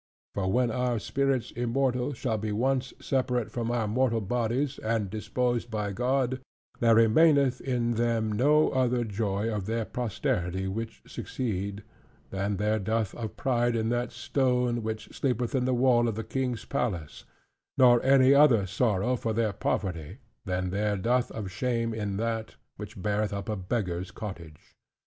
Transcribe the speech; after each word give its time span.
"For 0.33 0.51
when 0.51 0.71
our 0.71 0.97
spirits 0.97 1.51
immortal 1.51 2.13
shall 2.13 2.39
be 2.39 2.51
once 2.51 2.91
separate 2.99 3.51
from 3.51 3.69
our 3.69 3.87
mortal 3.87 4.19
bodies, 4.19 4.79
and 4.79 5.11
disposed 5.11 5.69
by 5.69 5.91
God; 5.91 6.39
there 6.79 6.95
remaineth 6.95 7.61
in 7.61 7.91
them 7.93 8.31
no 8.31 8.69
other 8.69 9.03
joy 9.03 9.53
of 9.53 9.67
their 9.67 9.85
posterity 9.85 10.67
which 10.67 11.03
succeed, 11.05 11.83
than 12.31 12.57
there 12.57 12.79
doth 12.79 13.13
of 13.13 13.37
pride 13.37 13.75
in 13.75 13.89
that 13.89 14.11
stone, 14.11 14.81
which 14.81 15.15
sleepeth 15.15 15.53
in 15.53 15.65
the 15.65 15.71
wall 15.75 16.07
of 16.07 16.15
the 16.15 16.23
king's 16.23 16.65
palace; 16.65 17.25
nor 17.77 18.01
any 18.01 18.33
other 18.33 18.65
sorrow 18.65 19.15
for 19.15 19.33
their 19.33 19.53
poverty, 19.53 20.17
than 20.45 20.71
there 20.71 20.97
doth 20.97 21.29
of 21.29 21.51
shame 21.51 21.93
in 21.93 22.17
that, 22.17 22.55
which 22.75 22.99
beareth 22.99 23.31
up 23.33 23.47
a 23.47 23.55
beggar's 23.55 24.09
cottage. 24.09 24.75